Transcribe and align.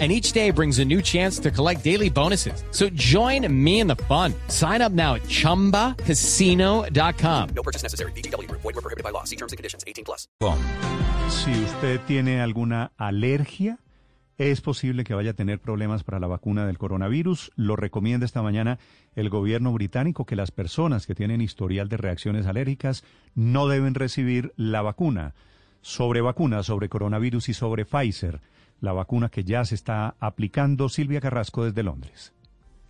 and 0.00 0.10
each 0.10 0.32
day 0.32 0.50
brings 0.50 0.80
a 0.80 0.84
new 0.84 1.00
chance 1.00 1.38
to 1.38 1.52
collect 1.52 1.84
daily 1.84 2.10
bonuses. 2.10 2.64
So 2.72 2.88
join 2.96 3.46
me 3.48 3.78
in 3.78 3.86
the 3.86 3.94
fun. 4.08 4.34
Sign 4.48 4.82
up 4.82 4.90
now 4.90 5.14
at 5.14 5.22
ChumbaCasino.com. 5.28 7.48
No 7.54 7.62
purchase 7.62 7.84
necessary. 7.84 8.10
BGW. 8.16 8.50
Void 8.50 8.64
were 8.64 8.72
prohibited 8.72 9.04
by 9.04 9.10
law. 9.10 9.22
See 9.22 9.36
terms 9.36 9.52
and 9.52 9.56
conditions. 9.56 9.84
18 9.86 10.04
plus. 10.04 10.28
Si 11.28 11.50
usted 11.50 12.00
tiene 12.06 12.40
alguna 12.40 12.92
alergia, 12.96 13.78
es 14.36 14.60
posible 14.60 15.04
que 15.04 15.14
vaya 15.14 15.30
a 15.30 15.34
tener 15.34 15.60
problemas 15.60 16.02
para 16.02 16.18
la 16.18 16.26
vacuna 16.26 16.66
del 16.66 16.76
coronavirus. 16.76 17.52
Lo 17.54 17.76
recomienda 17.76 18.26
esta 18.26 18.42
mañana 18.42 18.80
el 19.14 19.30
gobierno 19.30 19.72
británico 19.72 20.26
que 20.26 20.34
las 20.34 20.50
personas 20.50 21.06
que 21.06 21.14
tienen 21.14 21.40
historial 21.40 21.88
de 21.88 21.98
reacciones 21.98 22.46
alérgicas 22.46 23.04
no 23.34 23.68
deben 23.68 23.94
recibir 23.94 24.52
la 24.56 24.82
vacuna. 24.82 25.34
Sobre 25.82 26.20
vacunas, 26.20 26.66
sobre 26.66 26.88
coronavirus 26.88 27.50
y 27.50 27.54
sobre 27.54 27.84
Pfizer 27.84 28.40
la 28.80 28.92
vacuna 28.92 29.28
que 29.28 29.44
ya 29.44 29.64
se 29.64 29.74
está 29.74 30.16
aplicando. 30.20 30.88
Silvia 30.88 31.20
Carrasco 31.20 31.64
desde 31.64 31.82
Londres. 31.82 32.32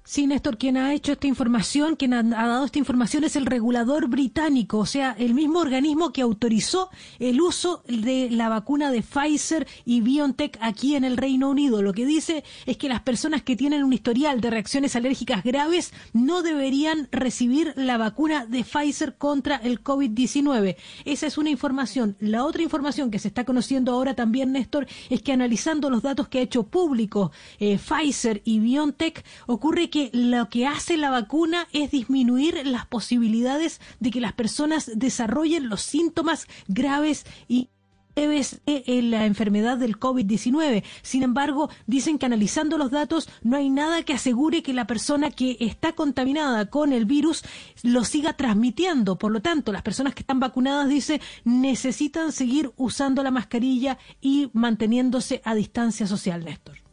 Sí, 0.06 0.26
Néstor, 0.26 0.58
quien 0.58 0.76
ha 0.76 0.92
hecho 0.92 1.12
esta 1.12 1.26
información, 1.26 1.96
quien 1.96 2.12
ha, 2.12 2.22
dado 2.22 2.66
esta 2.66 2.78
información 2.78 3.24
es 3.24 3.36
el 3.36 3.46
regulador 3.46 4.06
británico, 4.08 4.76
o 4.76 4.84
sea, 4.84 5.16
el 5.18 5.32
mismo 5.32 5.60
organismo 5.60 6.12
que 6.12 6.20
autorizó 6.20 6.90
el 7.18 7.40
uso 7.40 7.82
de 7.88 8.28
la 8.30 8.50
vacuna 8.50 8.90
de 8.90 9.00
Pfizer 9.00 9.66
y 9.86 10.02
BioNTech 10.02 10.58
aquí 10.60 10.94
en 10.94 11.04
el 11.04 11.16
Reino 11.16 11.48
Unido. 11.48 11.80
Lo 11.80 11.94
que 11.94 12.04
dice 12.04 12.44
es 12.66 12.76
que 12.76 12.90
las 12.90 13.00
personas 13.00 13.42
que 13.42 13.56
tienen 13.56 13.82
un 13.82 13.94
historial 13.94 14.42
de 14.42 14.50
reacciones 14.50 14.94
alérgicas 14.94 15.42
graves 15.42 15.94
no 16.12 16.42
deberían 16.42 17.08
recibir 17.10 17.72
la 17.74 17.96
vacuna 17.96 18.44
de 18.44 18.62
Pfizer 18.62 19.16
contra 19.16 19.56
el 19.56 19.82
COVID-19. 19.82 20.76
Esa 21.06 21.26
es 21.26 21.38
una 21.38 21.48
información. 21.48 22.14
La 22.20 22.44
otra 22.44 22.62
información 22.62 23.10
que 23.10 23.18
se 23.18 23.28
está 23.28 23.44
conociendo 23.44 23.92
ahora 23.92 24.12
también, 24.12 24.52
Néstor, 24.52 24.86
es 25.08 25.22
que 25.22 25.32
analizando 25.32 25.88
los 25.88 26.02
datos 26.02 26.28
que 26.28 26.40
ha 26.40 26.42
hecho 26.42 26.64
público 26.64 27.32
eh, 27.58 27.78
Pfizer 27.78 28.42
y 28.44 28.58
BioNTech, 28.58 29.24
ocurre 29.46 29.88
que 29.93 29.93
lo 30.12 30.48
que 30.48 30.66
hace 30.66 30.96
la 30.96 31.10
vacuna 31.10 31.68
es 31.72 31.90
disminuir 31.90 32.66
las 32.66 32.86
posibilidades 32.86 33.80
de 34.00 34.10
que 34.10 34.20
las 34.20 34.32
personas 34.32 34.90
desarrollen 34.94 35.68
los 35.68 35.82
síntomas 35.82 36.46
graves 36.68 37.24
y 37.48 37.68
leves 38.16 38.60
de 38.66 39.02
la 39.02 39.26
enfermedad 39.26 39.76
del 39.76 39.98
COVID-19. 39.98 40.84
Sin 41.02 41.22
embargo, 41.22 41.70
dicen 41.86 42.18
que 42.18 42.26
analizando 42.26 42.78
los 42.78 42.90
datos 42.90 43.28
no 43.42 43.56
hay 43.56 43.70
nada 43.70 44.02
que 44.02 44.12
asegure 44.12 44.62
que 44.62 44.72
la 44.72 44.86
persona 44.86 45.30
que 45.30 45.56
está 45.60 45.92
contaminada 45.92 46.66
con 46.66 46.92
el 46.92 47.06
virus 47.06 47.42
lo 47.82 48.04
siga 48.04 48.34
transmitiendo. 48.34 49.18
Por 49.18 49.32
lo 49.32 49.40
tanto, 49.40 49.72
las 49.72 49.82
personas 49.82 50.14
que 50.14 50.20
están 50.20 50.40
vacunadas, 50.40 50.88
dice, 50.88 51.20
necesitan 51.44 52.32
seguir 52.32 52.72
usando 52.76 53.22
la 53.22 53.30
mascarilla 53.30 53.98
y 54.20 54.50
manteniéndose 54.52 55.40
a 55.44 55.54
distancia 55.54 56.06
social, 56.06 56.44
Néstor. 56.44 56.83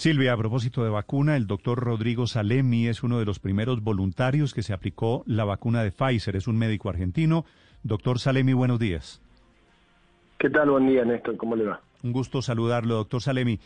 Silvia, 0.00 0.32
a 0.32 0.36
propósito 0.38 0.82
de 0.82 0.88
vacuna, 0.88 1.36
el 1.36 1.46
doctor 1.46 1.78
Rodrigo 1.78 2.26
Salemi 2.26 2.88
es 2.88 3.02
uno 3.02 3.18
de 3.18 3.26
los 3.26 3.38
primeros 3.38 3.82
voluntarios 3.82 4.54
que 4.54 4.62
se 4.62 4.72
aplicó 4.72 5.22
la 5.26 5.44
vacuna 5.44 5.82
de 5.82 5.92
Pfizer. 5.92 6.36
Es 6.36 6.48
un 6.48 6.56
médico 6.56 6.88
argentino. 6.88 7.44
Doctor 7.82 8.18
Salemi, 8.18 8.54
buenos 8.54 8.78
días. 8.78 9.20
¿Qué 10.38 10.48
tal? 10.48 10.70
Buen 10.70 10.88
día, 10.88 11.04
Néstor. 11.04 11.36
¿Cómo 11.36 11.54
le 11.54 11.64
va? 11.66 11.82
Un 12.02 12.12
gusto 12.12 12.40
saludarlo, 12.40 12.94
doctor 12.94 13.20
Salemi. 13.20 13.60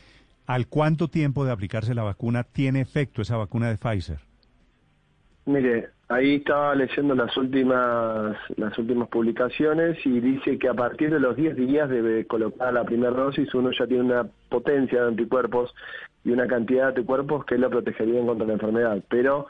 ¿Al 0.45 0.67
cuánto 0.67 1.07
tiempo 1.07 1.45
de 1.45 1.53
aplicarse 1.53 1.95
la 1.95 2.03
vacuna 2.03 2.43
tiene 2.43 2.81
efecto 2.81 3.23
esa 3.23 3.37
vacuna 3.37 3.69
de 3.69 3.77
Pfizer? 3.77 4.19
Mire, 5.47 5.91
ahí 6.09 6.37
estaba 6.37 6.75
leyendo 6.75 7.15
las 7.15 7.37
últimas 7.37 8.37
las 8.57 8.77
últimas 8.79 9.09
publicaciones 9.09 9.99
y 10.05 10.21
dice 10.21 10.59
que 10.59 10.69
a 10.69 10.75
partir 10.75 11.11
de 11.11 11.21
los 11.21 11.37
10 11.37 11.57
días 11.57 11.89
debe 11.89 12.27
colocar 12.27 12.73
la 12.73 12.85
primera 12.85 13.13
dosis 13.13 13.53
uno 13.55 13.71
ya 13.71 13.87
tiene 13.87 14.05
una 14.05 14.27
potencia 14.49 15.03
de 15.03 15.09
anticuerpos 15.09 15.75
y 16.25 16.31
una 16.31 16.47
cantidad 16.47 16.83
de 16.83 16.89
anticuerpos 16.89 17.45
que 17.45 17.59
lo 17.59 17.71
protegerían 17.71 18.27
contra 18.27 18.47
la 18.47 18.55
enfermedad. 18.55 19.03
Pero 19.09 19.47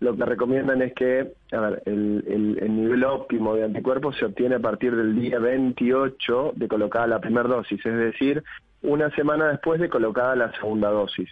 lo 0.00 0.16
que 0.16 0.24
recomiendan 0.24 0.82
es 0.82 0.92
que, 0.94 1.32
a 1.52 1.60
ver, 1.60 1.82
el, 1.86 2.56
el, 2.60 2.76
nivel 2.76 3.02
óptimo 3.04 3.54
de 3.54 3.64
anticuerpos 3.64 4.16
se 4.16 4.26
obtiene 4.26 4.56
a 4.56 4.60
partir 4.60 4.94
del 4.94 5.16
día 5.16 5.38
28 5.38 6.52
de 6.54 6.68
colocada 6.68 7.06
la 7.06 7.20
primera 7.20 7.48
dosis, 7.48 7.84
es 7.84 7.96
decir, 7.96 8.44
una 8.82 9.10
semana 9.16 9.48
después 9.48 9.80
de 9.80 9.88
colocada 9.88 10.36
la 10.36 10.52
segunda 10.52 10.90
dosis. 10.90 11.28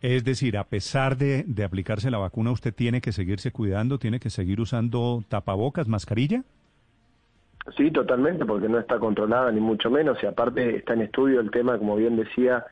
Es 0.00 0.24
decir, 0.24 0.56
a 0.56 0.64
pesar 0.64 1.16
de, 1.16 1.44
de 1.46 1.64
aplicarse 1.64 2.10
la 2.10 2.18
vacuna, 2.18 2.52
¿usted 2.52 2.72
tiene 2.72 3.00
que 3.00 3.12
seguirse 3.12 3.50
cuidando, 3.50 3.98
tiene 3.98 4.20
que 4.20 4.30
seguir 4.30 4.60
usando 4.60 5.24
tapabocas, 5.28 5.88
mascarilla? 5.88 6.44
Sí, 7.76 7.90
totalmente, 7.90 8.46
porque 8.46 8.68
no 8.68 8.78
está 8.78 8.98
controlada 8.98 9.50
ni 9.52 9.60
mucho 9.60 9.90
menos, 9.90 10.18
y 10.22 10.26
aparte 10.26 10.76
está 10.76 10.94
en 10.94 11.02
estudio 11.02 11.40
el 11.40 11.50
tema, 11.50 11.78
como 11.78 11.96
bien 11.96 12.16
decía 12.16 12.64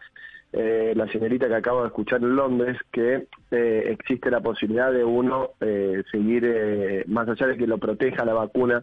eh, 0.52 0.94
la 0.96 1.06
señorita 1.08 1.48
que 1.48 1.54
acabo 1.54 1.82
de 1.82 1.88
escuchar 1.88 2.22
en 2.22 2.36
Londres, 2.36 2.78
que 2.92 3.26
eh, 3.50 3.88
existe 3.90 4.30
la 4.30 4.40
posibilidad 4.40 4.92
de 4.92 5.04
uno 5.04 5.50
eh, 5.60 6.02
seguir, 6.10 7.04
más 7.08 7.28
allá 7.28 7.48
de 7.48 7.56
que 7.58 7.66
lo 7.66 7.78
proteja 7.78 8.24
la 8.24 8.32
vacuna 8.32 8.82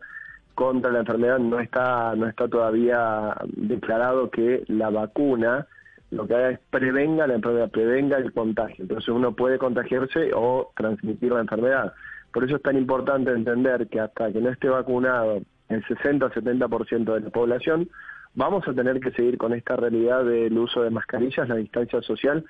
contra 0.53 0.91
la 0.91 0.99
enfermedad, 0.99 1.39
no 1.39 1.59
está, 1.59 2.13
no 2.15 2.27
está 2.27 2.47
todavía 2.47 3.35
declarado 3.47 4.29
que 4.29 4.63
la 4.67 4.91
vacuna 4.91 5.65
lo 6.13 6.27
que 6.27 6.35
haga 6.35 6.49
es 6.51 6.59
prevenga 6.69 7.27
la 7.27 7.35
enfermedad, 7.35 7.69
prevenga 7.69 8.17
el 8.17 8.31
contagio. 8.33 8.83
Entonces 8.83 9.09
uno 9.09 9.33
puede 9.35 9.57
contagiarse 9.57 10.31
o 10.33 10.71
transmitir 10.75 11.31
la 11.31 11.41
enfermedad. 11.41 11.93
Por 12.31 12.43
eso 12.43 12.55
es 12.55 12.61
tan 12.61 12.77
importante 12.77 13.31
entender 13.31 13.87
que 13.87 13.99
hasta 13.99 14.31
que 14.31 14.41
no 14.41 14.49
esté 14.49 14.69
vacunado 14.69 15.41
el 15.69 15.83
60-70% 15.85 17.13
de 17.13 17.19
la 17.21 17.29
población, 17.29 17.89
vamos 18.35 18.67
a 18.67 18.73
tener 18.73 18.99
que 18.99 19.11
seguir 19.11 19.37
con 19.37 19.53
esta 19.53 19.75
realidad 19.75 20.25
del 20.25 20.57
uso 20.57 20.81
de 20.81 20.89
mascarillas, 20.89 21.47
la 21.47 21.55
distancia 21.55 22.01
social, 22.01 22.45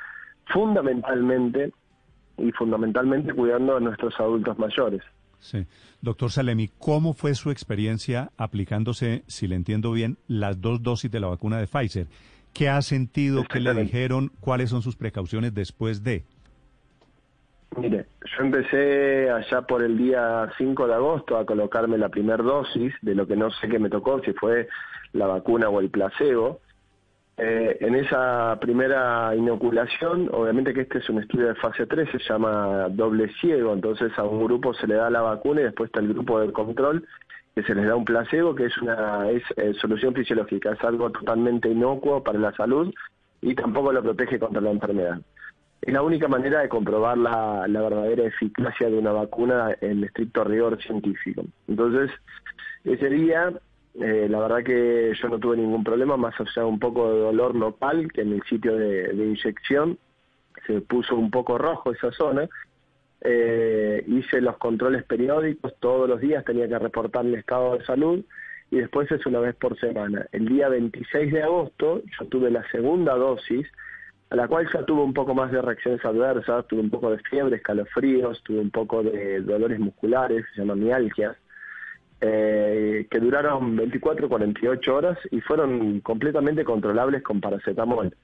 fundamentalmente 0.47 1.73
y 2.37 2.51
fundamentalmente 2.51 3.33
cuidando 3.33 3.77
a 3.77 3.79
nuestros 3.79 4.17
adultos 4.19 4.57
mayores. 4.57 5.01
Sí. 5.39 5.65
Doctor 6.01 6.31
Salemi, 6.31 6.69
¿cómo 6.79 7.13
fue 7.13 7.35
su 7.35 7.51
experiencia 7.51 8.31
aplicándose, 8.37 9.23
si 9.27 9.47
le 9.47 9.55
entiendo 9.55 9.91
bien, 9.91 10.17
las 10.27 10.61
dos 10.61 10.81
dosis 10.81 11.11
de 11.11 11.19
la 11.19 11.27
vacuna 11.27 11.57
de 11.57 11.67
Pfizer? 11.67 12.07
¿Qué 12.53 12.69
ha 12.69 12.81
sentido? 12.81 13.43
¿Qué 13.51 13.59
le 13.59 13.73
dijeron? 13.73 14.31
¿Cuáles 14.39 14.69
son 14.69 14.81
sus 14.81 14.95
precauciones 14.95 15.53
después 15.53 16.03
de? 16.03 16.23
Mire, 17.77 18.05
yo 18.37 18.43
empecé 18.43 19.31
allá 19.31 19.63
por 19.63 19.81
el 19.81 19.97
día 19.97 20.49
5 20.57 20.87
de 20.87 20.93
agosto 20.93 21.37
a 21.37 21.45
colocarme 21.45 21.97
la 21.97 22.09
primera 22.09 22.43
dosis 22.43 22.93
de 23.01 23.15
lo 23.15 23.25
que 23.25 23.35
no 23.35 23.49
sé 23.49 23.67
qué 23.67 23.79
me 23.79 23.89
tocó, 23.89 24.21
si 24.23 24.33
fue 24.33 24.67
la 25.13 25.25
vacuna 25.25 25.69
o 25.69 25.79
el 25.79 25.89
placebo. 25.89 26.59
Eh, 27.37 27.77
en 27.79 27.95
esa 27.95 28.59
primera 28.61 29.35
inoculación, 29.35 30.29
obviamente 30.31 30.71
que 30.71 30.81
este 30.81 30.99
es 30.99 31.09
un 31.09 31.19
estudio 31.19 31.47
de 31.47 31.55
fase 31.55 31.87
3, 31.87 32.07
se 32.11 32.19
llama 32.19 32.89
doble 32.91 33.33
ciego, 33.41 33.73
entonces 33.73 34.11
a 34.17 34.23
un 34.23 34.43
grupo 34.43 34.75
se 34.75 34.85
le 34.85 34.93
da 34.93 35.09
la 35.09 35.21
vacuna 35.21 35.61
y 35.61 35.63
después 35.63 35.87
está 35.87 35.99
el 35.99 36.09
grupo 36.09 36.39
de 36.39 36.53
control 36.53 37.07
que 37.55 37.63
se 37.63 37.75
les 37.75 37.85
da 37.85 37.95
un 37.95 38.05
placebo, 38.05 38.55
que 38.55 38.65
es 38.65 38.77
una 38.79 39.29
es, 39.29 39.43
eh, 39.57 39.73
solución 39.79 40.13
fisiológica, 40.13 40.71
es 40.71 40.83
algo 40.83 41.11
totalmente 41.11 41.69
inocuo 41.69 42.23
para 42.23 42.39
la 42.39 42.51
salud 42.53 42.93
y 43.41 43.53
tampoco 43.53 43.91
lo 43.91 44.01
protege 44.01 44.39
contra 44.39 44.61
la 44.61 44.71
enfermedad. 44.71 45.19
Es 45.81 45.93
la 45.93 46.01
única 46.01 46.27
manera 46.27 46.61
de 46.61 46.69
comprobar 46.69 47.17
la, 47.17 47.67
la 47.67 47.81
verdadera 47.81 48.23
eficacia 48.23 48.89
de 48.89 48.97
una 48.97 49.11
vacuna 49.11 49.75
en 49.81 50.03
estricto 50.03 50.43
rigor 50.43 50.81
científico. 50.81 51.43
Entonces, 51.67 52.09
ese 52.85 53.09
día, 53.09 53.51
eh, 53.99 54.27
la 54.29 54.39
verdad 54.39 54.63
que 54.63 55.13
yo 55.21 55.29
no 55.29 55.39
tuve 55.39 55.57
ningún 55.57 55.83
problema, 55.83 56.15
más 56.17 56.39
allá 56.39 56.61
de 56.61 56.63
un 56.63 56.79
poco 56.79 57.13
de 57.13 57.19
dolor 57.19 57.53
local, 57.55 58.11
que 58.13 58.21
en 58.21 58.33
el 58.33 58.43
sitio 58.43 58.75
de, 58.75 59.13
de 59.13 59.25
inyección 59.25 59.99
se 60.65 60.81
puso 60.81 61.15
un 61.15 61.29
poco 61.29 61.57
rojo 61.57 61.91
esa 61.91 62.11
zona, 62.11 62.47
eh, 63.23 64.03
hice 64.07 64.41
los 64.41 64.57
controles 64.57 65.03
periódicos, 65.03 65.73
todos 65.79 66.09
los 66.09 66.19
días 66.19 66.43
tenía 66.43 66.67
que 66.67 66.77
reportar 66.77 67.25
el 67.25 67.35
estado 67.35 67.77
de 67.77 67.85
salud 67.85 68.23
y 68.69 68.77
después 68.77 69.09
es 69.11 69.25
una 69.25 69.39
vez 69.39 69.55
por 69.55 69.79
semana. 69.79 70.25
El 70.31 70.47
día 70.47 70.67
26 70.67 71.31
de 71.31 71.43
agosto 71.43 72.01
yo 72.19 72.25
tuve 72.27 72.51
la 72.51 72.69
segunda 72.69 73.15
dosis, 73.15 73.65
a 74.29 74.35
la 74.35 74.47
cual 74.47 74.67
ya 74.73 74.83
tuve 74.83 75.03
un 75.03 75.13
poco 75.13 75.33
más 75.33 75.51
de 75.51 75.61
reacciones 75.61 76.03
adversas, 76.03 76.67
tuve 76.67 76.81
un 76.81 76.89
poco 76.89 77.11
de 77.11 77.19
fiebre, 77.19 77.57
escalofríos, 77.57 78.43
tuve 78.43 78.59
un 78.59 78.71
poco 78.71 79.03
de 79.03 79.41
dolores 79.41 79.79
musculares, 79.79 80.43
se 80.53 80.61
llaman 80.61 80.83
mialgias, 80.83 81.37
eh, 82.19 83.07
que 83.11 83.19
duraron 83.19 83.75
24 83.75 84.27
48 84.27 84.95
horas 84.95 85.19
y 85.31 85.39
fueron 85.41 85.99
completamente 85.99 86.63
controlables 86.65 87.21
con 87.21 87.39
paracetamol. 87.39 88.15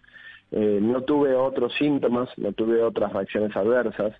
Eh, 0.51 0.79
no 0.81 1.03
tuve 1.03 1.35
otros 1.35 1.73
síntomas, 1.75 2.29
no 2.37 2.53
tuve 2.53 2.81
otras 2.81 3.13
reacciones 3.13 3.55
adversas. 3.55 4.13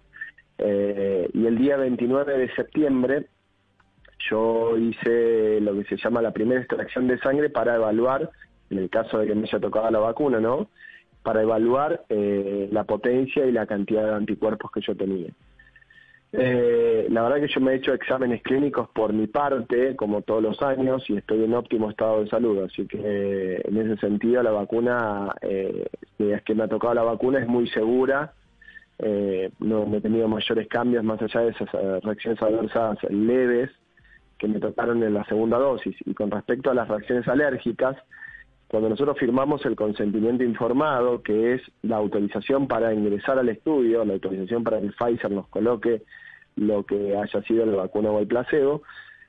Eh, 0.59 1.29
y 1.33 1.45
el 1.45 1.57
día 1.57 1.77
29 1.77 2.38
de 2.38 2.53
septiembre 2.53 3.27
yo 4.29 4.77
hice 4.77 5.61
lo 5.61 5.73
que 5.73 5.85
se 5.85 5.97
llama 5.97 6.21
la 6.21 6.31
primera 6.31 6.59
extracción 6.59 7.07
de 7.07 7.17
sangre 7.19 7.50
para 7.50 7.75
evaluar, 7.75 8.29
en 8.69 8.77
el 8.77 8.89
caso 8.89 9.17
de 9.19 9.27
que 9.27 9.35
me 9.35 9.47
haya 9.47 9.59
tocado 9.59 9.89
la 9.89 10.00
vacuna, 10.00 10.39
¿no? 10.39 10.67
Para 11.23 11.41
evaluar 11.41 12.03
eh, 12.09 12.67
la 12.71 12.83
potencia 12.83 13.45
y 13.45 13.51
la 13.51 13.65
cantidad 13.65 14.03
de 14.03 14.15
anticuerpos 14.15 14.71
que 14.71 14.81
yo 14.81 14.95
tenía. 14.95 15.29
Eh, 16.31 17.07
la 17.09 17.23
verdad 17.23 17.39
que 17.39 17.51
yo 17.51 17.59
me 17.59 17.71
he 17.71 17.75
hecho 17.75 17.94
exámenes 17.94 18.44
clínicos 18.44 18.88
por 18.89 19.13
mi 19.13 19.25
parte, 19.27 19.95
como 19.95 20.21
todos 20.21 20.44
los 20.44 20.61
años, 20.61 21.03
y 21.09 21.17
estoy 21.17 21.44
en 21.44 21.53
óptimo 21.53 21.89
estado 21.89 22.23
de 22.23 22.29
salud. 22.29 22.63
Así 22.63 22.85
que 22.85 23.61
en 23.63 23.77
ese 23.77 23.97
sentido 23.97 24.44
la 24.44 24.51
vacuna, 24.51 25.33
eh, 25.41 25.88
es 26.19 26.41
que 26.44 26.53
me 26.53 26.63
ha 26.63 26.67
tocado 26.67 26.94
la 26.94 27.03
vacuna, 27.03 27.39
es 27.39 27.47
muy 27.47 27.67
segura. 27.69 28.33
Eh, 28.99 29.51
no, 29.59 29.85
no 29.85 29.97
he 29.97 30.01
tenido 30.01 30.27
mayores 30.27 30.67
cambios 30.67 31.03
más 31.03 31.21
allá 31.21 31.41
de 31.41 31.51
esas 31.51 31.73
eh, 31.73 31.99
reacciones 32.03 32.41
adversas 32.41 32.97
leves 33.09 33.71
que 34.37 34.47
me 34.47 34.59
tocaron 34.59 35.01
en 35.03 35.13
la 35.13 35.23
segunda 35.25 35.57
dosis. 35.57 35.95
Y 36.05 36.13
con 36.13 36.31
respecto 36.31 36.69
a 36.69 36.73
las 36.73 36.87
reacciones 36.87 37.27
alérgicas, 37.27 37.97
cuando 38.67 38.89
nosotros 38.89 39.17
firmamos 39.17 39.65
el 39.65 39.75
consentimiento 39.75 40.43
informado, 40.43 41.23
que 41.23 41.53
es 41.53 41.61
la 41.81 41.97
autorización 41.97 42.67
para 42.67 42.93
ingresar 42.93 43.39
al 43.39 43.49
estudio, 43.49 44.05
la 44.05 44.13
autorización 44.13 44.63
para 44.63 44.79
que 44.79 44.91
Pfizer 44.91 45.31
nos 45.31 45.47
coloque 45.47 46.03
lo 46.55 46.85
que 46.85 47.15
haya 47.17 47.41
sido 47.43 47.65
la 47.65 47.77
vacuna 47.77 48.11
o 48.11 48.19
el 48.19 48.27
placebo, 48.27 48.83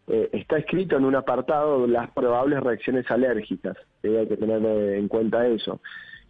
eh, 0.09 0.29
está 0.33 0.59
escrito 0.59 0.97
en 0.97 1.05
un 1.05 1.15
apartado 1.15 1.87
las 1.87 2.11
probables 2.11 2.61
reacciones 2.61 3.11
alérgicas. 3.11 3.77
hay 4.03 4.27
que 4.27 4.37
tener 4.37 4.65
en 4.97 5.09
cuenta 5.09 5.47
eso. 5.47 5.81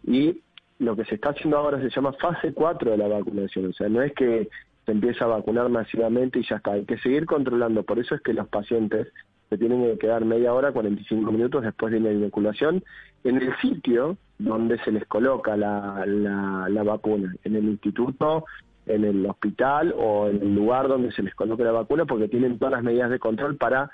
Y 0.03 0.41
lo 0.81 0.95
que 0.95 1.05
se 1.05 1.15
está 1.15 1.29
haciendo 1.29 1.57
ahora 1.57 1.79
se 1.79 1.89
llama 1.89 2.11
fase 2.13 2.53
4 2.53 2.91
de 2.91 2.97
la 2.97 3.07
vacunación. 3.07 3.67
O 3.67 3.73
sea, 3.73 3.87
no 3.87 4.01
es 4.01 4.13
que 4.13 4.49
se 4.85 4.91
empieza 4.91 5.25
a 5.25 5.27
vacunar 5.27 5.69
masivamente 5.69 6.39
y 6.39 6.43
ya 6.43 6.55
está. 6.55 6.71
Hay 6.71 6.85
que 6.85 6.97
seguir 6.97 7.25
controlando. 7.27 7.83
Por 7.83 7.99
eso 7.99 8.15
es 8.15 8.21
que 8.21 8.33
los 8.33 8.47
pacientes 8.47 9.07
se 9.49 9.57
tienen 9.59 9.83
que 9.83 9.99
quedar 9.99 10.25
media 10.25 10.53
hora, 10.53 10.71
45 10.71 11.31
minutos 11.31 11.61
después 11.63 11.93
de 11.93 11.99
la 11.99 12.11
inoculación 12.11 12.83
en 13.23 13.37
el 13.37 13.55
sitio 13.57 14.17
donde 14.39 14.79
se 14.79 14.91
les 14.91 15.05
coloca 15.05 15.55
la, 15.55 16.03
la, 16.07 16.83
vacuna, 16.83 17.35
en 17.43 17.55
el 17.55 17.65
instituto, 17.65 18.45
en 18.87 19.03
el 19.03 19.23
hospital 19.27 19.93
o 19.95 20.29
en 20.29 20.41
el 20.41 20.55
lugar 20.55 20.87
donde 20.87 21.11
se 21.11 21.21
les 21.21 21.35
coloque 21.35 21.63
la 21.63 21.73
vacuna, 21.73 22.05
porque 22.05 22.27
tienen 22.27 22.57
todas 22.57 22.71
las 22.71 22.83
medidas 22.83 23.11
de 23.11 23.19
control 23.19 23.57
para 23.57 23.91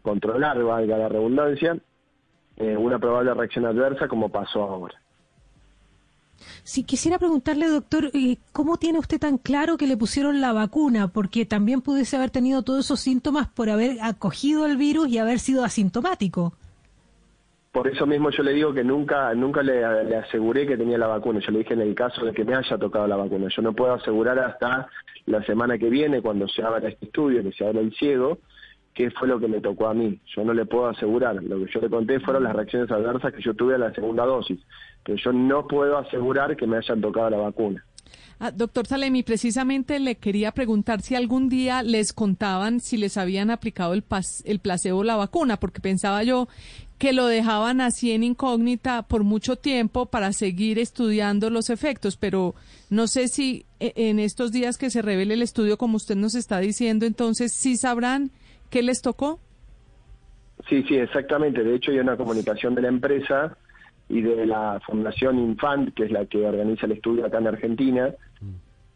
controlar, 0.00 0.62
valga 0.62 0.96
la 0.96 1.10
redundancia, 1.10 1.76
eh, 2.56 2.76
una 2.76 2.98
probable 2.98 3.34
reacción 3.34 3.66
adversa 3.66 4.08
como 4.08 4.30
pasó 4.30 4.62
ahora. 4.62 5.02
Si 6.62 6.84
quisiera 6.84 7.18
preguntarle, 7.18 7.68
doctor, 7.68 8.10
eh, 8.14 8.38
¿cómo 8.52 8.76
tiene 8.76 8.98
usted 8.98 9.18
tan 9.18 9.38
claro 9.38 9.76
que 9.76 9.86
le 9.86 9.96
pusieron 9.96 10.40
la 10.40 10.52
vacuna? 10.52 11.08
Porque 11.08 11.46
también 11.46 11.80
pudiese 11.80 12.16
haber 12.16 12.30
tenido 12.30 12.62
todos 12.62 12.84
esos 12.84 13.00
síntomas 13.00 13.48
por 13.48 13.70
haber 13.70 14.00
acogido 14.00 14.66
el 14.66 14.76
virus 14.76 15.08
y 15.08 15.18
haber 15.18 15.38
sido 15.38 15.64
asintomático. 15.64 16.54
Por 17.72 17.88
eso 17.88 18.06
mismo 18.06 18.28
yo 18.30 18.42
le 18.42 18.52
digo 18.52 18.74
que 18.74 18.84
nunca 18.84 19.32
nunca 19.32 19.62
le, 19.62 19.82
aseguré 20.14 20.66
que 20.66 20.76
tenía 20.76 20.98
la 20.98 21.06
vacuna. 21.06 21.40
Yo 21.40 21.52
le 21.52 21.60
dije 21.60 21.72
en 21.72 21.80
el 21.80 21.94
caso 21.94 22.22
de 22.22 22.32
que 22.32 22.44
me 22.44 22.54
haya 22.54 22.76
tocado 22.76 23.06
la 23.06 23.16
vacuna. 23.16 23.48
Yo 23.48 23.62
no 23.62 23.72
puedo 23.72 23.94
asegurar 23.94 24.38
hasta 24.38 24.88
la 25.24 25.42
semana 25.44 25.78
que 25.78 25.88
viene, 25.88 26.20
cuando 26.20 26.46
se 26.48 26.62
abra 26.62 26.86
este 26.86 27.06
estudio, 27.06 27.42
que 27.42 27.52
se 27.52 27.66
abra 27.66 27.80
el 27.80 27.94
ciego, 27.94 28.38
qué 28.94 29.10
fue 29.10 29.28
lo 29.28 29.40
que 29.40 29.48
me 29.48 29.60
tocó 29.60 29.88
a 29.88 29.94
mí. 29.94 30.20
Yo 30.34 30.44
no 30.44 30.52
le 30.52 30.66
puedo 30.66 30.88
asegurar. 30.88 31.42
Lo 31.42 31.64
que 31.64 31.72
yo 31.72 31.80
le 31.80 31.90
conté 31.90 32.20
fueron 32.20 32.44
las 32.44 32.54
reacciones 32.54 32.90
adversas 32.90 33.32
que 33.32 33.42
yo 33.42 33.54
tuve 33.54 33.74
a 33.74 33.78
la 33.78 33.92
segunda 33.94 34.24
dosis. 34.24 34.60
Pero 35.04 35.18
yo 35.18 35.32
no 35.32 35.66
puedo 35.66 35.98
asegurar 35.98 36.56
que 36.56 36.66
me 36.66 36.76
hayan 36.76 37.00
tocado 37.00 37.30
la 37.30 37.38
vacuna. 37.38 37.84
Ah, 38.38 38.50
doctor 38.50 38.86
Salemi, 38.86 39.22
precisamente 39.22 40.00
le 40.00 40.16
quería 40.16 40.50
preguntar 40.50 41.00
si 41.00 41.14
algún 41.14 41.48
día 41.48 41.82
les 41.84 42.12
contaban 42.12 42.80
si 42.80 42.96
les 42.96 43.16
habían 43.16 43.50
aplicado 43.50 43.94
el, 43.94 44.02
el 44.44 44.58
placebo 44.58 45.04
la 45.04 45.14
vacuna, 45.14 45.58
porque 45.58 45.80
pensaba 45.80 46.24
yo 46.24 46.48
que 46.98 47.12
lo 47.12 47.26
dejaban 47.26 47.80
así 47.80 48.12
en 48.12 48.24
incógnita 48.24 49.02
por 49.02 49.22
mucho 49.22 49.56
tiempo 49.56 50.06
para 50.06 50.32
seguir 50.32 50.78
estudiando 50.78 51.50
los 51.50 51.70
efectos, 51.70 52.16
pero 52.16 52.54
no 52.90 53.06
sé 53.06 53.28
si 53.28 53.66
e, 53.80 53.92
en 53.96 54.18
estos 54.18 54.50
días 54.50 54.76
que 54.76 54.90
se 54.90 55.02
revele 55.02 55.34
el 55.34 55.42
estudio, 55.42 55.78
como 55.78 55.96
usted 55.96 56.16
nos 56.16 56.34
está 56.34 56.58
diciendo, 56.58 57.06
entonces 57.06 57.52
sí 57.52 57.76
sabrán 57.76 58.32
qué 58.72 58.82
les 58.82 59.02
tocó. 59.02 59.38
Sí, 60.68 60.82
sí, 60.88 60.96
exactamente. 60.96 61.62
De 61.62 61.74
hecho, 61.76 61.92
hay 61.92 61.98
una 61.98 62.16
comunicación 62.16 62.74
de 62.74 62.82
la 62.82 62.88
empresa 62.88 63.56
y 64.08 64.22
de 64.22 64.46
la 64.46 64.80
Fundación 64.84 65.38
Infant, 65.38 65.94
que 65.94 66.04
es 66.04 66.10
la 66.10 66.24
que 66.26 66.44
organiza 66.44 66.86
el 66.86 66.92
estudio 66.92 67.26
acá 67.26 67.38
en 67.38 67.48
Argentina, 67.48 68.14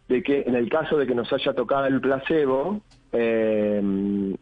de 0.09 0.23
que 0.23 0.43
en 0.47 0.55
el 0.55 0.69
caso 0.69 0.97
de 0.97 1.07
que 1.07 1.15
nos 1.15 1.31
haya 1.33 1.53
tocado 1.53 1.87
el 1.87 2.01
placebo, 2.01 2.81
eh, 3.13 3.81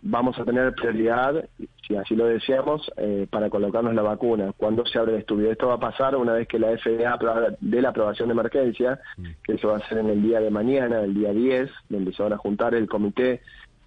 vamos 0.02 0.38
a 0.38 0.44
tener 0.44 0.72
prioridad, 0.75 1.48
si 1.87 1.96
así 1.96 2.14
lo 2.14 2.26
deseamos, 2.26 2.90
eh, 2.96 3.26
para 3.28 3.50
colocarnos 3.50 3.94
la 3.94 4.02
vacuna. 4.02 4.52
Cuando 4.56 4.84
se 4.87 4.98
abre 4.98 5.14
el 5.14 5.20
estudio? 5.20 5.50
Esto 5.50 5.69
va 5.69 5.75
a 5.75 5.80
pasar 5.80 6.16
una 6.16 6.34
vez 6.34 6.46
que 6.46 6.58
la 6.58 6.76
FDA 6.76 7.19
dé 7.60 7.82
la 7.82 7.88
aprobación 7.88 8.28
de 8.28 8.34
emergencia, 8.34 9.00
que 9.42 9.54
eso 9.54 9.69
va 9.69 9.78
a 9.78 9.88
ser 9.88 9.98
en 9.98 10.10
el 10.10 10.22
día 10.22 10.40
de 10.40 10.50
mañana, 10.50 11.00
el 11.00 11.14
día 11.14 11.32
10, 11.32 11.70
donde 11.88 12.12
se 12.12 12.22
van 12.22 12.34
a 12.34 12.38
juntar 12.38 12.75
el 12.75 12.88
comité 12.88 13.40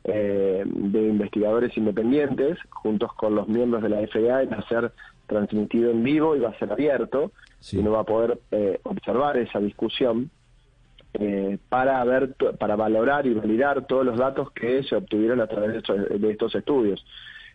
eh, 0.09 0.63
de 0.65 1.07
investigadores 1.09 1.75
independientes, 1.77 2.57
juntos 2.69 3.11
con 3.13 3.35
los 3.35 3.49
miembros 3.49 3.83
de 3.83 3.89
la 3.89 3.97
FDA, 3.97 4.43
y 4.43 4.47
va 4.47 4.57
a 4.57 4.67
ser 4.69 4.93
transmitido 5.27 5.91
en 5.91 6.01
vivo 6.01 6.33
y 6.33 6.39
va 6.39 6.49
a 6.49 6.59
ser 6.59 6.71
abierto, 6.71 7.33
y 7.73 7.77
uno 7.79 7.91
va 7.91 7.99
a 7.99 8.05
poder 8.05 8.39
eh, 8.51 8.79
observar 8.83 9.35
esa 9.35 9.59
discusión 9.59 10.31
eh, 11.13 11.57
para 11.67 12.01
ver, 12.05 12.35
para 12.57 12.77
valorar 12.77 13.27
y 13.27 13.33
validar 13.33 13.85
todos 13.85 14.05
los 14.05 14.17
datos 14.17 14.51
que 14.51 14.81
se 14.83 14.95
obtuvieron 14.95 15.41
a 15.41 15.47
través 15.47 15.83
de 15.83 16.31
estos, 16.31 16.55
estudios. 16.55 17.05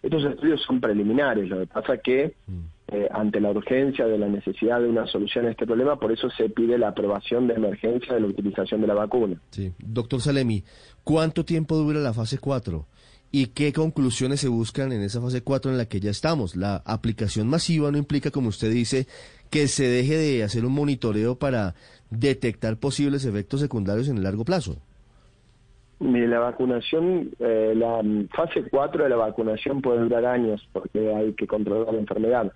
Estos 0.02 0.22
estudios 0.25 0.60
son 0.62 0.78
preliminares, 0.78 1.48
lo 1.48 1.60
que 1.60 1.66
pasa 1.66 1.96
que 1.98 2.34
mm. 2.46 2.60
Eh, 2.92 3.08
ante 3.10 3.40
la 3.40 3.50
urgencia 3.50 4.06
de 4.06 4.18
la 4.18 4.28
necesidad 4.28 4.80
de 4.80 4.88
una 4.88 5.06
solución 5.06 5.46
a 5.46 5.50
este 5.50 5.66
problema, 5.66 5.98
por 5.98 6.12
eso 6.12 6.28
se 6.30 6.50
pide 6.50 6.76
la 6.76 6.88
aprobación 6.88 7.46
de 7.46 7.54
emergencia 7.54 8.14
de 8.14 8.20
la 8.20 8.26
utilización 8.26 8.80
de 8.82 8.86
la 8.86 8.94
vacuna. 8.94 9.40
Sí, 9.50 9.72
doctor 9.78 10.20
Salemi, 10.20 10.62
¿cuánto 11.02 11.44
tiempo 11.44 11.76
dura 11.76 12.00
la 12.00 12.12
fase 12.12 12.38
4? 12.38 12.86
¿Y 13.34 13.46
qué 13.46 13.72
conclusiones 13.72 14.40
se 14.40 14.48
buscan 14.48 14.92
en 14.92 15.00
esa 15.00 15.22
fase 15.22 15.42
4 15.42 15.70
en 15.70 15.78
la 15.78 15.86
que 15.86 16.00
ya 16.00 16.10
estamos? 16.10 16.54
La 16.54 16.82
aplicación 16.84 17.48
masiva 17.48 17.90
no 17.90 17.96
implica, 17.96 18.30
como 18.30 18.48
usted 18.48 18.70
dice, 18.70 19.06
que 19.48 19.68
se 19.68 19.84
deje 19.84 20.18
de 20.18 20.42
hacer 20.44 20.66
un 20.66 20.72
monitoreo 20.72 21.36
para 21.36 21.74
detectar 22.10 22.76
posibles 22.76 23.24
efectos 23.24 23.60
secundarios 23.60 24.08
en 24.08 24.18
el 24.18 24.24
largo 24.24 24.44
plazo. 24.44 24.76
La 26.00 26.40
vacunación, 26.40 27.30
eh, 27.38 27.72
la 27.76 28.02
fase 28.34 28.64
4 28.68 29.04
de 29.04 29.08
la 29.08 29.16
vacunación 29.16 29.80
puede 29.80 30.00
durar 30.00 30.26
años 30.26 30.60
porque 30.72 31.14
hay 31.14 31.32
que 31.32 31.46
controlar 31.46 31.94
la 31.94 32.00
enfermedad. 32.00 32.52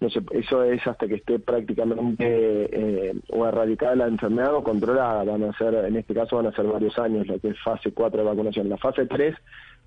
No 0.00 0.10
sé, 0.10 0.20
eso 0.32 0.62
es 0.64 0.86
hasta 0.86 1.06
que 1.06 1.14
esté 1.14 1.38
prácticamente 1.38 2.16
eh, 2.20 3.14
o 3.30 3.46
erradicada 3.46 3.94
la 3.96 4.06
enfermedad 4.06 4.54
o 4.54 4.62
controlada. 4.62 5.24
Van 5.24 5.44
a 5.44 5.56
ser, 5.56 5.74
en 5.74 5.96
este 5.96 6.14
caso 6.14 6.36
van 6.36 6.46
a 6.46 6.52
ser 6.52 6.66
varios 6.66 6.98
años, 6.98 7.26
lo 7.26 7.38
que 7.38 7.48
es 7.48 7.62
fase 7.62 7.92
4 7.92 8.22
de 8.22 8.28
vacunación. 8.28 8.68
La 8.68 8.76
fase 8.76 9.06
3 9.06 9.34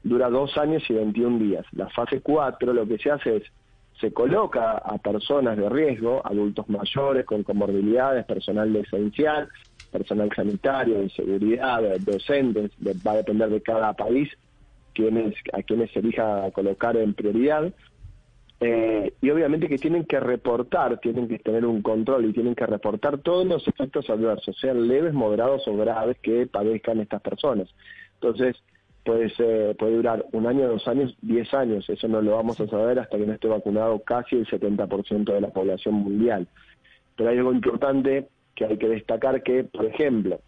dura 0.03 0.29
dos 0.29 0.57
años 0.57 0.83
y 0.89 0.93
21 0.93 1.39
días. 1.39 1.65
La 1.73 1.89
fase 1.89 2.21
4 2.21 2.73
lo 2.73 2.87
que 2.87 2.97
se 2.97 3.11
hace 3.11 3.37
es, 3.37 3.43
se 3.99 4.13
coloca 4.13 4.73
a 4.77 4.97
personas 4.99 5.57
de 5.57 5.69
riesgo, 5.69 6.21
adultos 6.23 6.69
mayores 6.69 7.25
con 7.25 7.43
comorbilidades, 7.43 8.25
personal 8.25 8.71
de 8.71 8.81
esencial, 8.81 9.49
personal 9.91 10.29
sanitario, 10.35 10.99
de 10.99 11.09
seguridad, 11.09 11.81
docentes, 11.99 12.71
va 13.05 13.11
a 13.11 13.17
depender 13.17 13.49
de 13.49 13.61
cada 13.61 13.93
país 13.93 14.29
quienes, 14.93 15.35
a 15.53 15.61
quienes 15.63 15.91
se 15.91 15.99
elija 15.99 16.49
colocar 16.51 16.97
en 16.97 17.13
prioridad. 17.13 17.71
Eh, 18.59 19.13
y 19.21 19.29
obviamente 19.29 19.69
que 19.69 19.77
tienen 19.77 20.05
que 20.05 20.19
reportar, 20.19 20.99
tienen 20.99 21.27
que 21.27 21.37
tener 21.37 21.65
un 21.65 21.81
control 21.83 22.25
y 22.25 22.33
tienen 22.33 22.55
que 22.55 22.65
reportar 22.65 23.19
todos 23.19 23.45
los 23.45 23.67
efectos 23.67 24.09
adversos, 24.09 24.57
sean 24.59 24.87
leves, 24.87 25.13
moderados 25.13 25.67
o 25.67 25.77
graves 25.77 26.17
que 26.21 26.47
padezcan 26.47 26.99
estas 26.99 27.21
personas. 27.21 27.69
Entonces, 28.15 28.55
puede, 29.03 29.75
puede 29.75 29.95
durar 29.95 30.25
un 30.31 30.47
año, 30.47 30.67
dos 30.67 30.87
años, 30.87 31.15
diez 31.21 31.53
años. 31.53 31.87
Eso 31.87 32.07
no 32.07 32.21
lo 32.21 32.35
vamos 32.35 32.59
a 32.59 32.67
saber 32.67 32.99
hasta 32.99 33.17
que 33.17 33.27
no 33.27 33.33
esté 33.33 33.47
vacunado 33.47 33.99
casi 33.99 34.37
el 34.37 34.47
70% 34.47 35.33
de 35.33 35.41
la 35.41 35.49
población 35.49 35.95
mundial. 35.95 36.47
Pero 37.15 37.29
hay 37.29 37.37
algo 37.37 37.53
importante 37.53 38.27
que 38.55 38.65
hay 38.65 38.77
que 38.77 38.89
destacar 38.89 39.43
que, 39.43 39.65
por 39.65 39.85
ejemplo, 39.85 40.39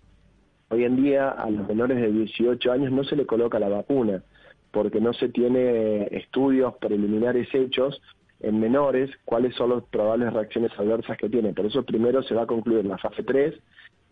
hoy 0.69 0.83
en 0.83 0.95
día 0.95 1.29
a 1.29 1.49
los 1.49 1.67
menores 1.67 2.01
de 2.01 2.11
18 2.11 2.71
años 2.71 2.91
no 2.91 3.03
se 3.03 3.15
le 3.15 3.27
coloca 3.27 3.59
la 3.59 3.69
vacuna 3.69 4.23
porque 4.71 4.99
no 4.99 5.13
se 5.13 5.29
tiene 5.29 6.07
estudios 6.11 6.75
preliminares 6.75 7.47
hechos 7.53 8.01
en 8.41 8.59
menores 8.59 9.09
cuáles 9.25 9.55
son 9.55 9.71
las 9.71 9.83
probables 9.85 10.33
reacciones 10.33 10.71
adversas 10.77 11.17
que 11.17 11.29
tienen. 11.29 11.53
Por 11.53 11.65
eso 11.65 11.83
primero 11.83 12.23
se 12.23 12.35
va 12.35 12.43
a 12.43 12.47
concluir 12.47 12.85
la 12.85 12.97
fase 12.97 13.23
3, 13.23 13.55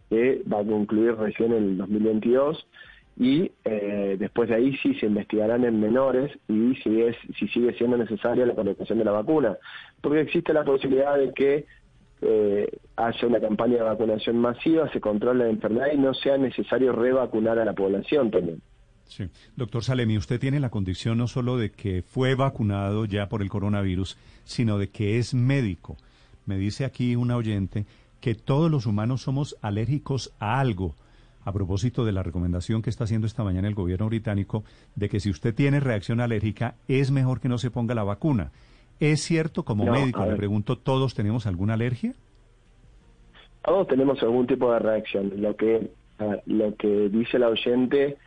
que 0.09 0.41
va 0.51 0.59
a 0.59 0.65
concluir 0.65 1.15
recién 1.15 1.53
en 1.53 1.63
el 1.63 1.77
2022, 1.77 2.67
y 3.19 3.51
eh, 3.65 4.15
después 4.19 4.49
de 4.49 4.55
ahí 4.55 4.77
sí 4.77 4.93
se 4.95 5.07
investigarán 5.07 5.65
en 5.65 5.79
menores 5.79 6.31
y 6.47 6.75
si, 6.75 7.01
es, 7.01 7.15
si 7.39 7.47
sigue 7.47 7.73
siendo 7.73 7.97
necesaria 7.97 8.45
la 8.45 8.53
colocación 8.53 8.99
de 8.99 9.05
la 9.05 9.11
vacuna, 9.11 9.57
porque 10.01 10.21
existe 10.21 10.53
la 10.53 10.63
posibilidad 10.63 11.17
de 11.17 11.33
que 11.33 11.65
eh, 12.21 12.69
haya 12.95 13.27
una 13.27 13.39
campaña 13.39 13.77
de 13.77 13.83
vacunación 13.83 14.37
masiva, 14.37 14.91
se 14.91 15.01
controle 15.01 15.45
la 15.45 15.49
enfermedad 15.49 15.87
y 15.93 15.97
no 15.97 16.13
sea 16.13 16.37
necesario 16.37 16.91
revacunar 16.91 17.57
a 17.57 17.65
la 17.65 17.73
población 17.73 18.29
también. 18.29 18.61
Sí. 19.07 19.29
Doctor 19.55 19.83
Salemi, 19.83 20.17
usted 20.17 20.39
tiene 20.39 20.59
la 20.59 20.69
condición 20.69 21.17
no 21.17 21.27
solo 21.27 21.57
de 21.57 21.71
que 21.71 22.01
fue 22.01 22.35
vacunado 22.35 23.05
ya 23.05 23.29
por 23.29 23.41
el 23.41 23.49
coronavirus, 23.49 24.17
sino 24.43 24.77
de 24.77 24.89
que 24.89 25.17
es 25.17 25.33
médico. 25.33 25.97
Me 26.45 26.57
dice 26.57 26.85
aquí 26.85 27.15
una 27.15 27.35
oyente 27.35 27.85
que 28.21 28.35
todos 28.35 28.69
los 28.71 28.85
humanos 28.85 29.21
somos 29.21 29.57
alérgicos 29.61 30.33
a 30.39 30.59
algo. 30.59 30.95
A 31.45 31.53
propósito 31.53 32.03
de 32.03 32.11
la 32.11 32.23
recomendación 32.23 32.81
que 32.81 32.89
está 32.89 33.05
haciendo 33.05 33.25
esta 33.25 33.43
mañana 33.43 33.69
el 33.69 33.75
gobierno 33.75 34.07
británico 34.07 34.63
de 34.95 35.07
que 35.07 35.21
si 35.21 35.29
usted 35.29 35.55
tiene 35.55 35.79
reacción 35.79 36.19
alérgica 36.19 36.75
es 36.87 37.09
mejor 37.11 37.39
que 37.39 37.47
no 37.47 37.57
se 37.57 37.71
ponga 37.71 37.95
la 37.95 38.03
vacuna. 38.03 38.51
¿Es 38.99 39.21
cierto 39.21 39.63
como 39.63 39.85
No, 39.85 39.93
médico, 39.93 40.25
le 40.25 40.35
pregunto, 40.35 40.77
todos 40.77 41.13
tenemos 41.13 41.45
alguna 41.45 41.75
alergia? 41.75 42.13
Todos 43.63 43.87
tenemos 43.87 44.21
algún 44.23 44.47
tipo 44.47 44.71
de 44.73 44.79
reacción. 44.79 45.31
Lo 45.37 45.55
que 45.55 45.91
lo 46.47 46.75
que 46.75 47.09
dice 47.09 47.37
la 47.37 47.49
oyente 47.49 48.17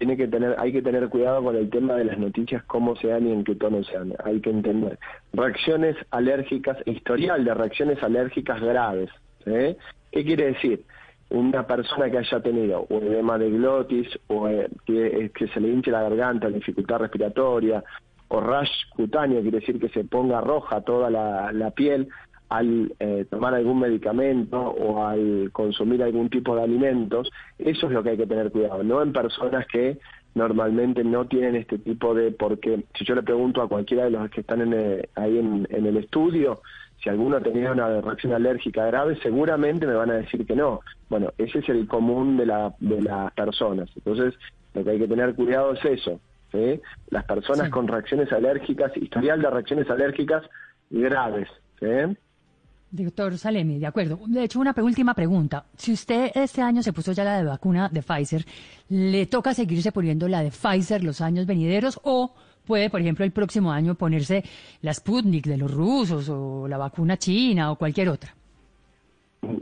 tiene 0.00 0.16
que 0.16 0.28
tener, 0.28 0.56
hay 0.58 0.72
que 0.72 0.80
tener 0.80 1.10
cuidado 1.10 1.44
con 1.44 1.54
el 1.54 1.68
tema 1.68 1.94
de 1.94 2.06
las 2.06 2.16
noticias, 2.16 2.64
cómo 2.64 2.96
se 2.96 3.08
dan 3.08 3.26
y 3.28 3.32
en 3.32 3.44
qué 3.44 3.54
tono 3.54 3.84
se 3.84 3.92
dan. 3.92 4.14
Hay 4.24 4.40
que 4.40 4.48
entender. 4.48 4.98
Reacciones 5.34 5.94
alérgicas, 6.10 6.78
historial 6.86 7.44
de 7.44 7.52
reacciones 7.52 8.02
alérgicas 8.02 8.62
graves. 8.62 9.10
¿Qué 9.44 9.76
quiere 10.10 10.54
decir? 10.54 10.84
Una 11.28 11.66
persona 11.66 12.10
que 12.10 12.16
haya 12.16 12.40
tenido 12.40 12.86
un 12.88 13.02
edema 13.02 13.36
de 13.36 13.50
glotis 13.50 14.08
o 14.28 14.48
eh, 14.48 14.70
que, 14.86 15.06
eh, 15.06 15.30
que 15.34 15.48
se 15.48 15.60
le 15.60 15.68
hinche 15.68 15.90
la 15.90 16.00
garganta, 16.00 16.48
dificultad 16.48 17.00
respiratoria, 17.00 17.84
o 18.28 18.40
rash 18.40 18.70
cutáneo, 18.96 19.42
quiere 19.42 19.60
decir 19.60 19.78
que 19.78 19.90
se 19.90 20.04
ponga 20.04 20.40
roja 20.40 20.80
toda 20.80 21.10
la 21.10 21.70
piel 21.72 22.08
al 22.50 22.92
eh, 22.98 23.24
tomar 23.30 23.54
algún 23.54 23.80
medicamento 23.80 24.60
o 24.60 25.04
al 25.04 25.50
consumir 25.52 26.02
algún 26.02 26.28
tipo 26.28 26.54
de 26.56 26.62
alimentos, 26.62 27.30
eso 27.58 27.86
es 27.86 27.92
lo 27.92 28.02
que 28.02 28.10
hay 28.10 28.16
que 28.16 28.26
tener 28.26 28.50
cuidado, 28.50 28.82
no 28.82 29.02
en 29.02 29.12
personas 29.12 29.66
que 29.66 29.98
normalmente 30.34 31.02
no 31.02 31.26
tienen 31.26 31.56
este 31.56 31.78
tipo 31.78 32.14
de, 32.14 32.30
porque 32.32 32.84
si 32.94 33.04
yo 33.04 33.14
le 33.14 33.22
pregunto 33.22 33.62
a 33.62 33.68
cualquiera 33.68 34.04
de 34.04 34.10
los 34.10 34.30
que 34.30 34.42
están 34.42 34.60
en, 34.60 34.72
eh, 34.74 35.08
ahí 35.16 35.38
en, 35.38 35.66
en 35.70 35.86
el 35.86 35.96
estudio, 35.96 36.60
si 37.02 37.08
alguno 37.08 37.36
ha 37.36 37.40
tenido 37.40 37.72
una 37.72 38.00
reacción 38.00 38.32
alérgica 38.34 38.84
grave, 38.86 39.16
seguramente 39.22 39.86
me 39.86 39.94
van 39.94 40.10
a 40.10 40.14
decir 40.14 40.44
que 40.46 40.54
no. 40.54 40.80
Bueno, 41.08 41.32
ese 41.38 41.60
es 41.60 41.68
el 41.68 41.86
común 41.88 42.36
de, 42.36 42.46
la, 42.46 42.74
de 42.78 43.00
las 43.00 43.32
personas. 43.32 43.88
Entonces, 43.96 44.34
lo 44.74 44.84
que 44.84 44.90
hay 44.90 44.98
que 44.98 45.08
tener 45.08 45.34
cuidado 45.34 45.72
es 45.72 45.84
eso. 45.84 46.20
¿sí? 46.52 46.80
Las 47.08 47.24
personas 47.24 47.66
Sí. 47.66 47.70
con 47.70 47.88
reacciones 47.88 48.30
alérgicas, 48.32 48.94
historial 48.96 49.40
de 49.40 49.50
reacciones 49.50 49.88
alérgicas 49.88 50.42
graves. 50.90 51.48
¿sí? 51.80 51.86
Doctor 52.92 53.38
Salemi, 53.38 53.78
de 53.78 53.86
acuerdo. 53.86 54.18
De 54.26 54.44
hecho, 54.44 54.58
una 54.58 54.74
última 54.76 55.14
pregunta. 55.14 55.64
Si 55.76 55.92
usted 55.92 56.32
este 56.34 56.60
año 56.60 56.82
se 56.82 56.92
puso 56.92 57.12
ya 57.12 57.22
la 57.22 57.38
de 57.38 57.44
vacuna 57.44 57.88
de 57.88 58.02
Pfizer, 58.02 58.44
¿le 58.88 59.26
toca 59.26 59.54
seguirse 59.54 59.92
poniendo 59.92 60.26
la 60.26 60.42
de 60.42 60.50
Pfizer 60.50 61.04
los 61.04 61.20
años 61.20 61.46
venideros 61.46 62.00
o 62.02 62.34
puede, 62.66 62.90
por 62.90 63.00
ejemplo, 63.00 63.24
el 63.24 63.30
próximo 63.30 63.70
año 63.70 63.94
ponerse 63.94 64.42
la 64.82 64.92
Sputnik 64.92 65.46
de 65.46 65.56
los 65.56 65.72
rusos 65.72 66.28
o 66.28 66.66
la 66.66 66.78
vacuna 66.78 67.16
china 67.16 67.70
o 67.70 67.76
cualquier 67.76 68.08
otra? 68.08 68.34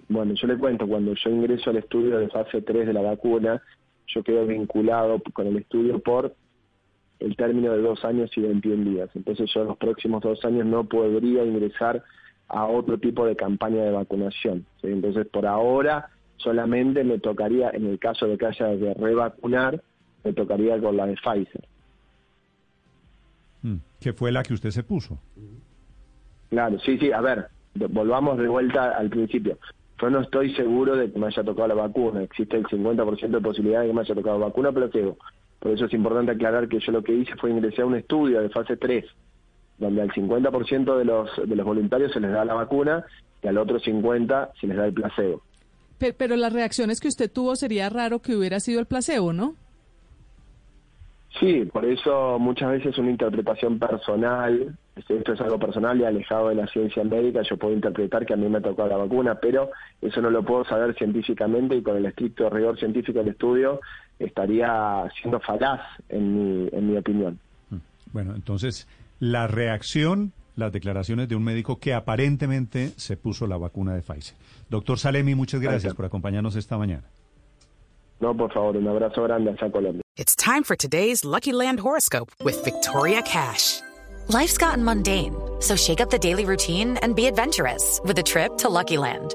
Bueno, 0.09 0.35
yo 0.35 0.47
le 0.47 0.57
cuento, 0.57 0.87
cuando 0.87 1.15
yo 1.15 1.31
ingreso 1.31 1.71
al 1.71 1.77
estudio 1.77 2.19
de 2.19 2.29
fase 2.29 2.63
3 2.63 2.87
de 2.87 2.93
la 2.93 3.03
vacuna, 3.03 3.63
yo 4.07 4.23
quedo 4.23 4.47
vinculado 4.47 5.21
con 5.33 5.47
el 5.47 5.59
estudio 5.59 5.99
por 6.01 6.35
el 7.21 7.37
término 7.37 7.73
de 7.73 7.83
dos 7.83 8.05
años 8.05 8.31
y 8.37 8.41
21 8.41 8.91
días. 8.91 9.11
Entonces 9.15 9.51
yo 9.55 9.63
en 9.63 9.69
los 9.69 9.77
próximos 9.77 10.23
dos 10.23 10.43
años 10.45 10.67
no 10.67 10.85
podría 10.85 11.45
ingresar 11.45 12.03
a 12.49 12.67
otro 12.67 12.99
tipo 12.99 13.27
de 13.27 13.37
campaña 13.37 13.83
de 13.83 13.93
vacunación. 13.93 14.67
¿sí? 14.81 14.89
Entonces 14.89 15.27
por 15.27 15.47
ahora 15.47 16.11
solamente 16.37 17.05
me 17.05 17.19
tocaría, 17.19 17.71
en 17.71 17.87
el 17.87 17.99
caso 17.99 18.27
de 18.27 18.39
que 18.39 18.47
haya 18.47 18.67
de 18.67 18.95
revacunar, 18.95 19.83
me 20.25 20.33
tocaría 20.33 20.81
con 20.81 20.97
la 20.97 21.07
de 21.07 21.15
Pfizer. 21.15 21.65
Mm, 23.63 23.77
Que 24.01 24.13
fue 24.13 24.33
la 24.33 24.43
que 24.43 24.55
usted 24.55 24.71
se 24.71 24.83
puso. 24.83 25.19
Claro, 26.51 26.79
sí, 26.79 26.97
sí, 26.99 27.13
a 27.13 27.21
ver, 27.21 27.49
volvamos 27.75 28.39
de 28.39 28.49
vuelta 28.49 28.97
al 28.97 29.11
principio. 29.11 29.59
Yo 30.01 30.11
no 30.11 30.21
estoy 30.21 30.55
seguro 30.55 30.97
de 30.97 31.11
que 31.11 31.19
me 31.19 31.27
haya 31.27 31.43
tocado 31.43 31.69
la 31.69 31.75
vacuna. 31.75 32.23
Existe 32.23 32.57
el 32.57 32.65
50% 32.65 33.29
de 33.29 33.41
posibilidad 33.41 33.81
de 33.81 33.89
que 33.89 33.93
me 33.93 34.01
haya 34.03 34.15
tocado 34.15 34.39
vacuna, 34.39 34.73
pero 34.73 34.91
quedo. 34.91 35.17
Por 35.59 35.73
eso 35.73 35.87
es 35.87 35.93
importante 35.93 36.33
aclarar 36.33 36.69
que 36.69 36.79
yo 36.79 36.93
lo 36.93 37.03
que 37.03 37.13
hice 37.13 37.35
fue 37.37 37.51
ingresar 37.51 37.83
a 37.83 37.87
un 37.87 37.97
estudio 37.97 38.41
de 38.41 38.49
fase 38.49 38.77
3, 38.77 39.05
donde 39.79 40.03
al 40.03 40.11
50% 40.11 40.97
de 40.99 41.05
los, 41.05 41.31
de 41.49 41.57
los 41.57 41.67
voluntarios 41.67 42.13
se 42.13 42.21
les 42.21 42.31
da 42.33 42.45
la 42.45 42.55
vacuna 42.55 43.05
y 43.43 43.47
al 43.49 43.59
otro 43.59 43.79
50% 43.79 44.51
se 44.61 44.67
les 44.67 44.77
da 44.77 44.87
el 44.87 44.93
placebo. 44.93 45.43
Pe- 45.99 46.13
Pero 46.13 46.37
las 46.37 46.53
reacciones 46.53 47.01
que 47.01 47.09
usted 47.09 47.31
tuvo 47.31 47.57
sería 47.57 47.89
raro 47.89 48.21
que 48.21 48.37
hubiera 48.37 48.61
sido 48.61 48.81
el 48.81 48.87
placebo, 48.87 49.33
¿no? 49.33 49.55
Sí, 51.39 51.69
por 51.73 51.85
eso 51.85 52.39
muchas 52.39 52.71
veces 52.71 52.99
una 52.99 53.11
interpretación 53.11 53.79
personal, 53.79 54.77
esto 54.97 55.33
es 55.35 55.41
algo 55.41 55.59
personal 55.59 56.01
y 56.01 56.05
alejado 56.05 56.49
de 56.49 56.57
la 56.57 56.67
ciencia 56.67 57.05
médica, 57.05 57.43
yo 57.49 57.57
puedo 57.57 57.75
interpretar 57.75 58.27
que 58.27 58.33
a 58.33 58.37
mí 58.37 58.49
me 58.49 58.61
tocó 58.61 58.87
la 58.89 58.97
vacuna, 58.97 59.37
pero 59.37 59.71
eso 60.01 60.21
no 60.21 60.31
lo 60.31 60.43
puedo 60.43 60.65
saber 60.65 60.95
científicamente 60.97 61.77
y 61.77 61.83
con 61.83 61.97
el 61.97 62.07
estricto 62.07 62.49
rigor 62.51 62.79
científico 62.79 63.19
del 63.21 63.29
estudio 63.29 63.81
estaría 64.19 65.05
siendo 65.21 65.39
falaz 65.39 65.81
en 66.09 66.35
mi, 66.65 66.69
en 66.73 66.91
mi 66.91 66.97
opinión. 66.97 67.39
Mm. 67.71 67.77
Bueno, 68.13 68.35
entonces, 68.35 68.89
la 69.19 69.47
reacción, 69.47 70.33
las 70.57 70.73
declaraciones 70.73 71.29
de 71.29 71.37
un 71.37 71.45
médico 71.45 71.79
que 71.79 71.95
aparentemente 71.95 72.93
se 72.97 73.17
puso 73.17 73.47
la 73.47 73.57
vacuna 73.57 73.95
de 73.95 74.03
Pfizer. 74.03 74.37
Doctor 74.69 74.99
Salemi, 74.99 75.35
muchas 75.35 75.61
gracias 75.61 75.83
Gracias. 75.83 75.95
por 75.97 76.05
acompañarnos 76.05 76.57
esta 76.57 76.77
mañana. 76.79 77.05
No, 78.21 78.37
por 78.37 78.53
favor, 78.53 78.77
un 78.77 78.89
abrazo 78.89 79.23
grande 79.23 79.51
a 79.51 79.71
Colombia. 79.71 80.03
It's 80.17 80.35
time 80.35 80.65
for 80.65 80.77
today's 80.77 81.25
Lucky 81.25 81.53
Land 81.53 81.79
horoscope 81.81 82.33
with 82.45 82.63
Victoria 82.65 83.23
Cash. 83.23 83.81
Life's 84.29 84.59
gotten 84.59 84.85
mundane, 84.85 85.35
so 85.61 85.77
shake 85.77 86.01
up 86.01 86.11
the 86.11 86.19
daily 86.19 86.45
routine 86.45 86.99
and 87.03 87.15
be 87.15 87.27
adventurous 87.27 88.01
with 88.05 88.19
a 88.19 88.23
trip 88.23 88.59
to 88.59 88.69
Lucky 88.69 88.99
Land. 88.99 89.35